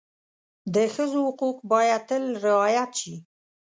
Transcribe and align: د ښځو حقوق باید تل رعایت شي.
د 0.73 0.75
ښځو 0.93 1.19
حقوق 1.27 1.57
باید 1.71 2.01
تل 2.09 2.23
رعایت 2.45 2.91
شي. 3.01 3.15